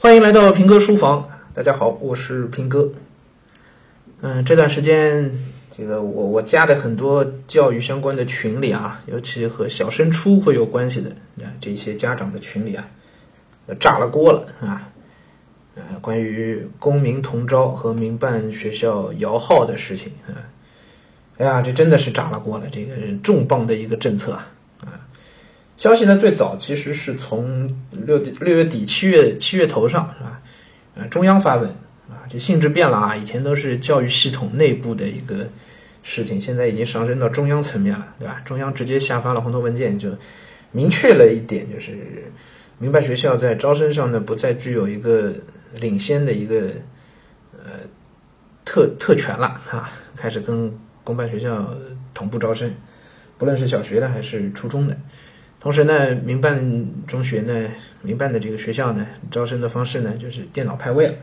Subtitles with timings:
[0.00, 2.88] 欢迎来到平哥书房，大家好，我是平哥。
[4.20, 5.28] 嗯，这段时间，
[5.76, 11.10] 这个我我加的很多教育相关的群里啊，尤其和小升初会有关系的
[11.44, 12.86] 啊，这些家长的群里啊，
[13.80, 14.88] 炸了锅了啊！
[15.74, 20.30] 呃，关于公民同招和民办学校摇号的事情啊，
[21.38, 24.48] 哎呀，这真的是炸了锅了，这个重磅的一个政策啊！
[25.78, 27.70] 消息呢，最早其实是从
[28.04, 30.42] 六六月底七月七月头上是吧？
[30.96, 31.70] 呃，中央发文
[32.10, 35.46] 啊，这性质变了啊，以前都是教育系统内部的一个
[36.02, 38.42] 事情，现在已经上升到中央层面了，对吧？
[38.44, 40.10] 中央直接下发了红头文件，就
[40.72, 41.96] 明确了一点，就是
[42.78, 45.32] 民办学校在招生上呢，不再具有一个
[45.76, 46.72] 领先的一个
[47.52, 47.70] 呃
[48.64, 51.72] 特特权了哈，开始跟公办学校
[52.12, 52.74] 同步招生，
[53.38, 54.96] 不论是小学的还是初中的。
[55.60, 57.68] 同时呢，民办中学呢，
[58.02, 61.14] 民办的这个学校呢，招生的方式呢，就是电脑派位了，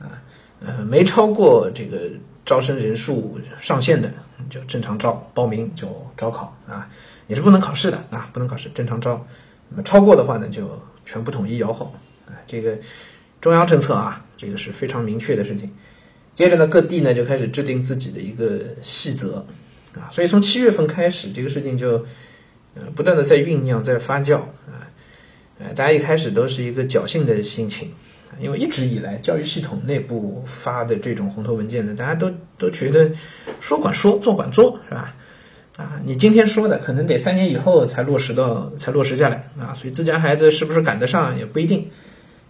[0.00, 0.22] 啊，
[0.60, 2.10] 呃，没超过这个
[2.44, 4.12] 招生人数上限的
[4.50, 6.86] 就正常招，报名就招考啊，
[7.28, 9.26] 也是不能考试的啊，不能考试，正常招。
[9.70, 11.94] 那么超过的话呢，就全部统一摇号
[12.26, 12.76] 啊，这个
[13.40, 15.72] 中央政策啊，这个是非常明确的事情。
[16.34, 19.46] 接着呢，各地呢就开始制定自己的一个细则
[19.94, 22.04] 啊，所以从七月份开始，这个事情就。
[22.76, 24.86] 呃，不断的在酝酿，在发酵啊，
[25.58, 27.90] 呃，大家一开始都是一个侥幸的心情，
[28.38, 33.10] 因为一直以来教育系统内部发的这种红头文件呢，大家都都觉得
[33.60, 35.14] 说管说，做管做，是吧？
[35.76, 41.90] 啊，你今天说的，可能得三年以后才落实到，才落实下来啊，所以自家孩子是不是赶得上也不一定，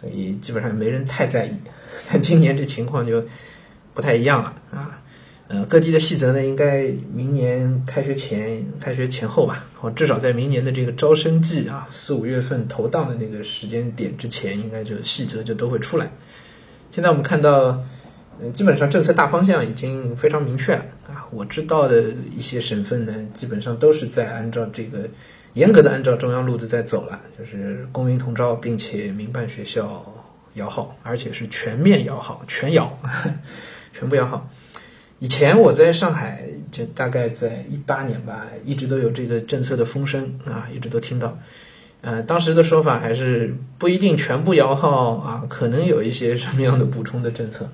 [0.00, 1.54] 所以基本上没人太在意。
[2.10, 3.24] 但今年这情况就
[3.94, 4.99] 不太一样了啊。
[5.52, 16.08] 呃，各地的细则呢，应该明年开学前、开学前后吧，或至少在明年的这个招生季啊，四五月份投档的那个时间点之前，应该就细则就都会出来。
[16.92, 17.82] 现在我们看到，
[18.40, 21.26] 呃，基本上政策大方向已经非常明确了啊。
[21.32, 25.08] 我知道的一些省份呢，基本上都是在按照这个
[25.54, 30.04] 严格的按照中央路子在走了，就是公民同招，并且民办学校
[30.54, 32.96] 摇号，而且是全面摇号，全摇，
[33.92, 34.48] 全部摇号。
[35.20, 36.42] 以前我在上海，
[36.72, 41.38] 就大概在一八年吧，一直都有这个政策的风声啊，一直都听到。
[42.00, 47.68] 呃，当时的说法还是不一定全部摇号啊，可能有一些什么样的补充的政策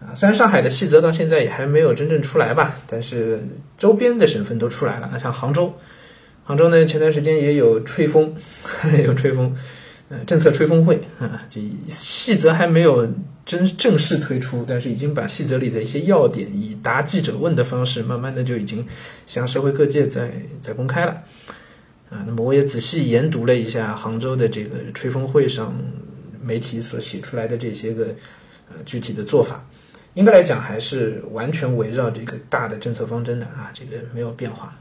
[0.00, 0.14] 啊。
[0.14, 3.44] 虽然上海的细则到现在也还没有真正出来吧，但是
[3.76, 5.10] 周边的省份都出来了。
[5.12, 5.74] 那像杭州，
[6.44, 8.32] 杭州呢前段时间也有吹风，
[9.04, 9.56] 有吹风。
[10.08, 13.12] 呃，政策吹风会啊，这细则还没有
[13.46, 18.86] 真正式推出，但是已经把细则里的一些要点以答记者问的方式，慢慢的就已经
[19.26, 20.30] 向社会各界在
[20.60, 21.12] 在公开了
[22.10, 22.22] 啊。
[22.26, 25.74] 那么我也仔细研读了一下杭州的这个吹风会上
[26.42, 28.06] 媒体所写出来的这些个
[28.68, 29.64] 呃具体的做法，
[30.14, 34.76] 应该来讲还是完全围绕这个大的政策方针的啊，这个没有变化。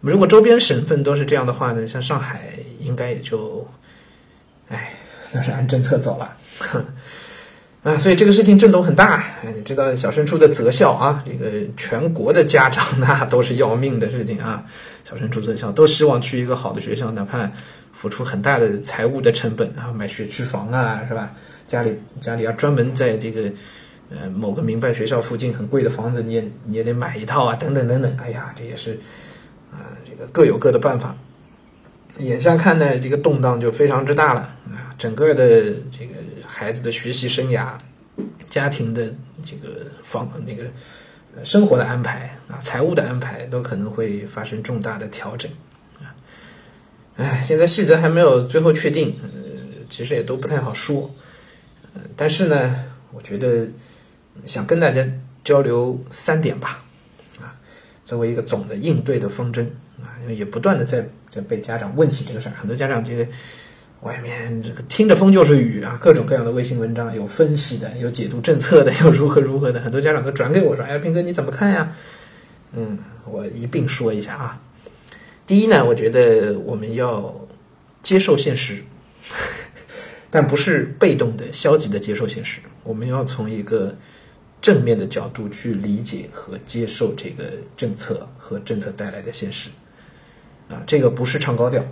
[0.00, 3.68] 如果周边省份都是这样的话呢，像上海应该也就。
[4.68, 4.94] 哎，
[5.30, 6.36] 那是按政策走了，
[7.86, 9.24] 啊，所以这个事情震动很大。
[9.54, 14.64] 你知道小升初的择校啊，这个全国的家长 那都是要命的事情啊。
[15.04, 17.48] 小升初择校都希望去一个好的学校，哪怕
[17.92, 21.30] 付出很大的财务的成本啊，买学区房啊，是吧？
[21.68, 23.52] 家里家里要专门在这个
[24.10, 28.12] 呃某个民办学校附近很贵的房子，你也你也得买一套啊，等等等等。
[28.20, 28.98] 哎呀，这也是
[29.70, 31.14] 啊，这个各有各的办法。
[32.18, 34.40] 眼下看呢，这个动荡就非常之大了
[34.72, 34.85] 啊！
[34.98, 36.14] 整个的这个
[36.46, 37.72] 孩子的学习生涯、
[38.48, 39.14] 家庭的
[39.44, 40.64] 这个方那个
[41.44, 45.50] 生活的安排啊、财务的安排，都可能会发生重大的调整
[46.00, 46.14] 啊！
[47.16, 49.28] 哎，现在细则还没有最后确定，呃，
[49.90, 51.10] 其实也都不太好说。
[51.94, 52.74] 呃，但是呢，
[53.12, 53.68] 我觉得
[54.46, 55.06] 想跟大家
[55.44, 56.82] 交流三点吧，
[57.38, 57.54] 啊，
[58.04, 59.70] 作为一个总的应对的方针
[60.00, 61.42] 啊，因为也不断的在在。
[61.42, 63.26] 被家长问起这个事儿，很多家长这个
[64.02, 71.92] 外面这个听着风就是雨啊，各种各样的微信文章，有分析的，有解读政策的，有如何如何的，很多家长都转给我说：“哎呀，平哥你怎么看呀？”
[72.72, 74.60] 嗯，我一并说一下啊。
[75.46, 77.34] 第一呢，我觉得我们要
[78.02, 78.82] 接受现实，
[80.30, 83.94] 但不是被动的、消极的接受现实，我们要从一个
[84.60, 87.44] 正面的角度去理解和接受这个
[87.76, 89.70] 政策和政策带来的现实。
[90.68, 91.84] 啊，这个不是唱高调，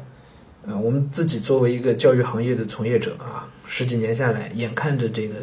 [0.67, 5.35] 啊，我们自己作为一个教育行业的从业者啊，十几年下来，眼看着这个，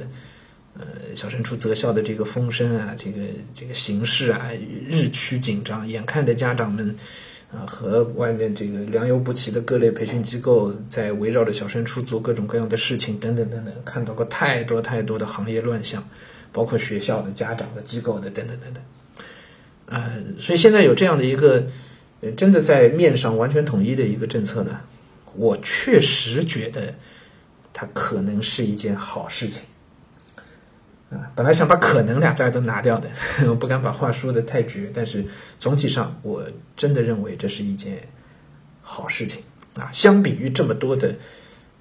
[0.79, 0.85] 呃，
[1.15, 3.21] 小升初择校的这个风声啊，这个
[3.53, 4.49] 这个形势啊
[4.87, 6.95] 日趋紧张，眼看着家长们
[7.53, 16.03] 啊，和外面这个良莠不齐的各类培训机构在围绕着小升初做各种各样的事情，等等等等，看到过太多太多的行业乱象，
[16.51, 18.83] 包括学校的、家长的、机构的等等等等。
[19.85, 20.09] 啊，
[20.39, 21.67] 所以现在有这样的一个，
[22.21, 24.79] 呃，真的在面上完全统一的一个政策呢，
[25.35, 26.93] 我确实觉得
[27.73, 29.61] 它可能是一件好事情。
[31.11, 33.09] 啊，本来想把“可能”俩字都拿掉的，
[33.49, 35.25] 我不敢把话说的太绝，但是
[35.59, 36.45] 总体上我
[36.77, 38.07] 真的认为这是一件
[38.81, 39.43] 好事情
[39.75, 39.89] 啊。
[39.91, 41.13] 相比于这么多的，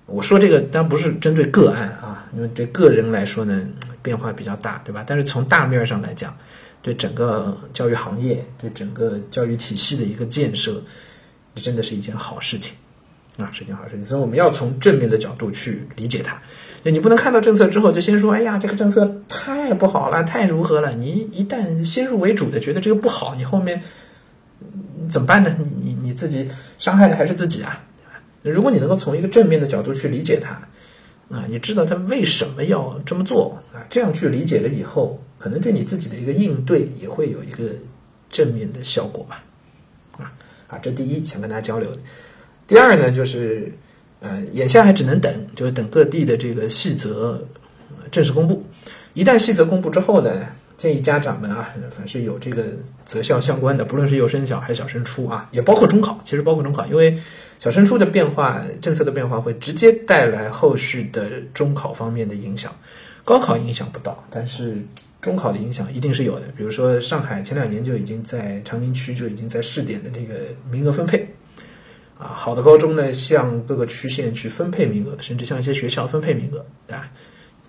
[0.06, 3.64] 我说这个当然不是针对个案啊，因为对个人来说呢
[4.02, 5.04] 变化比较大，对吧？
[5.06, 6.36] 但是从大面上来讲，
[6.82, 10.82] 对整个教育行业、对整个教育体系的一个建设，
[11.54, 12.74] 真的是一件好事情
[13.40, 14.04] 啊，是件好事情。
[14.04, 16.40] 所以我们要从正面的角度去理解它。
[16.82, 20.90] 就你不能看到政策之后就先说，哎呀，这个政策太不好了，太如何了？
[20.92, 23.82] 你一旦先入为主的觉得这个不好，你后面
[25.08, 25.54] 怎么办呢？
[25.58, 26.48] 你你你自己
[26.78, 27.84] 伤害的还是自己啊，
[28.42, 30.52] 如果你能够从一个正面的角度去理解它，
[31.36, 37.68] 啊，你知道他为什么要这么做啊，这样去理解了以后，可能对你自己的一个应对也会有一个
[38.30, 39.44] 正面的效果吧，
[40.16, 40.32] 啊
[40.68, 41.94] 啊，这第一想跟大家交流。
[42.70, 43.70] 第二呢，就是。
[44.22, 47.42] 呃，眼下还只能等，就是等各地的这个细则
[48.10, 48.62] 正式公布。
[49.14, 50.46] 一旦细则公布之后呢，
[50.76, 52.64] 建议家长们啊，凡是有这个
[53.06, 57.16] 择校相关的，不论是幼升小还是小升初啊，也包括中考，其实包括中考，因为
[57.58, 62.70] 小升初的变化、政策的变化会直接带来后续的中考方面的影响。
[63.24, 64.76] 高考影响不到，但是
[65.22, 66.44] 中考的影响一定是有的。
[66.54, 70.34] 比如说上海前两年就已经在长宁区就已经在试点的这个
[70.70, 71.26] 名额分配。
[72.20, 77.10] 啊，好的高中呢，向各个区县去分配名额，甚至向一些学校分配名额，对吧？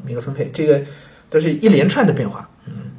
[0.03, 0.81] 名额分配，这个
[1.29, 2.49] 都是一连串的变化。
[2.65, 2.91] 嗯，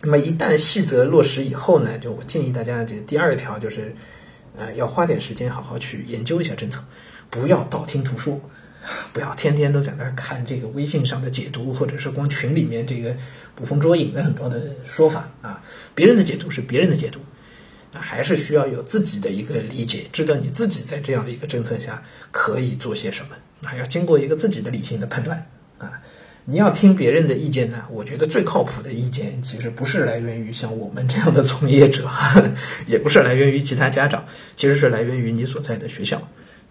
[0.00, 3.92] 那么一旦细则落实以后呢，就我建议大家，这个第二条就是，
[4.56, 6.80] 呃，要花点时间好好去研究一下政策，
[7.28, 8.40] 不要道听途说，
[9.12, 13.16] 不要天天都在那看这个微信上的解读，或者是光群里面这个
[13.56, 15.60] 捕风捉影的很多的说法啊，
[15.92, 17.18] 别人的解读是别人的解读。
[18.00, 25.46] 还是需要有自己的一个理解，知道你自己在这样的一个政策下可以做些什么，啊，要经过一个自己的理性的判断
[25.78, 25.92] 啊。
[26.46, 27.82] 你要听别人的意见呢？
[27.90, 32.06] 我觉得最靠谱的意见其实不是来源于像我们这样的从业者，
[32.86, 34.22] 也不是来源于其他家长，
[34.54, 36.20] 其实是来源于你所在的学校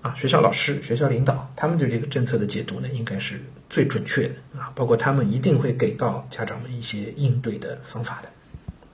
[0.03, 8.29] 啊，学校老师、学校领导，他们对这个政策的解读呢，应该是最准确的啊，包括他们一定会给到家长们一些应对的方法的。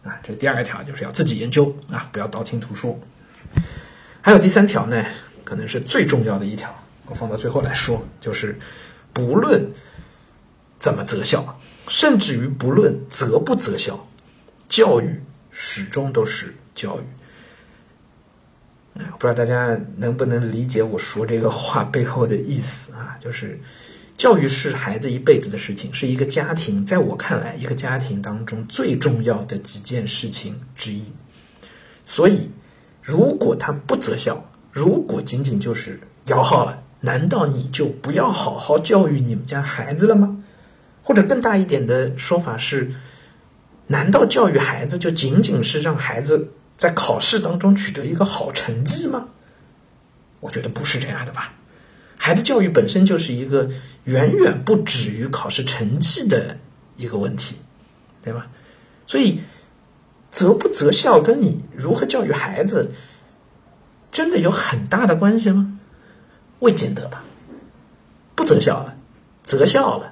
[0.03, 2.97] 啊，这第二条，就是要自己研究啊，不要道听途说。
[4.21, 5.05] 还有第三条呢，
[5.43, 6.73] 可能是最重要的一条，
[7.05, 8.57] 我放到最后来说，就是
[9.11, 9.69] 不论
[10.77, 14.07] 怎么择校，甚至于不论择不择校，
[14.67, 17.03] 教育始终都是教育。
[19.17, 23.17] 不知道大家能不能理解我说这个话背后的意思啊？
[23.19, 23.59] 就是。
[24.19, 31.13] 教育是孩子一辈子的事情，是一个家庭在我看来，一个家庭当中最重要的几件事情之一。
[32.05, 32.51] 所以，
[33.01, 34.43] 如果他不择校，
[34.73, 40.43] 如果仅仅就是摇号了，难道你就不要好好教育你们家孩子了吗？
[41.01, 42.91] 或者更大一点的说法是，
[43.87, 49.29] 难道教育孩子就仅仅是让孩子在考试当中取得一个好成绩吗？
[50.41, 51.53] 我觉得不是这样的吧。
[52.21, 53.69] 孩子教育本身就是一个
[54.03, 56.57] 远远不止于考试成绩的
[56.97, 57.55] 一个问题，
[58.21, 58.47] 对吧？
[59.07, 59.39] 所以
[60.29, 62.91] 择不择校跟你如何教育孩子，
[64.11, 65.79] 真的有很大的关系吗？
[66.59, 67.23] 未见得吧。
[68.35, 68.95] 不择校了，
[69.43, 70.11] 择校了，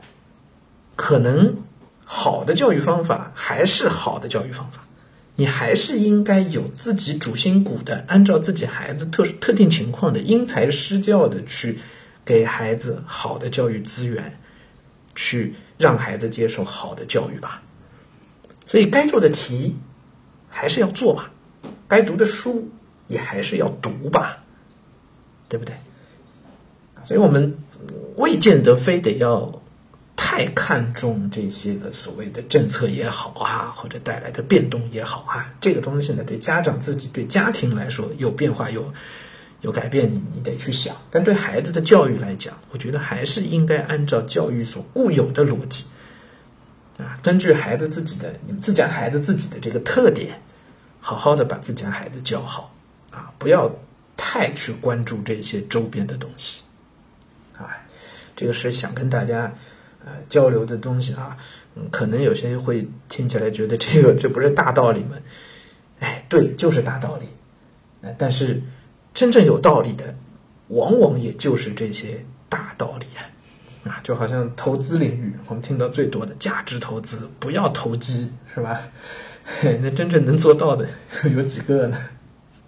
[0.95, 1.57] 可能
[2.05, 4.85] 好的教育方法还是好的教育方法。
[5.35, 11.77] 你还是应该有自己主心骨的，按照自己孩子特特定情况的因材施教的去。
[12.27, 14.37] 给孩子好的教育资源，
[15.15, 17.63] 去让孩子接受好的教育吧。
[18.65, 19.77] 所以该做的题
[20.49, 21.31] 还是要做吧，
[21.87, 22.69] 该读的书
[23.07, 24.43] 也还是要读吧，
[25.47, 25.73] 对不对？
[27.01, 27.57] 所以我们
[28.17, 29.49] 未见得非得要
[30.17, 38.93] 太看重这些的所谓的政策也好啊，或者带来的变动也好啊，这个东西呢，对家长自己、对家庭来说有变化有。
[39.61, 40.95] 有改变，你你得去想。
[41.09, 45.85] 但对孩子的教育来讲，我觉得还是应该按照教育所固有的逻辑，
[46.99, 50.41] 啊，根据孩子自己的、你们自家孩子自己的这个特点，
[50.99, 52.73] 好好的把自家孩子教好，
[53.11, 53.71] 啊，不要
[54.15, 56.63] 太去关注这些周边的东西，
[57.57, 57.69] 啊，
[58.35, 59.51] 这个是想跟大家
[60.05, 61.35] 呃交流的东西啊。
[61.75, 65.15] 嗯，可能有些人会听起来觉得这个这不是大道理吗？
[65.99, 67.27] 哎，对，就是大道理。
[68.01, 68.61] 呃但是
[69.17, 70.13] 真正有道理的，
[70.67, 73.25] 往往也就是这些大道理啊。
[73.89, 78.79] 啊，就好像投资领域，我们听到最多的价值投资，不要投机，是吧？
[79.81, 80.87] 那真正能做到的
[81.35, 81.97] 有几个呢？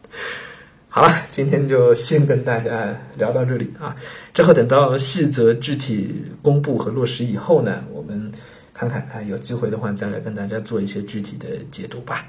[0.89, 3.95] 好了，今天就先跟大家聊到这里啊。
[4.33, 8.31] 之后等到细则具体公布和落实以后呢，我们
[8.73, 12.25] 看看啊，有机会的话再来跟大家做一些具体的解读吧。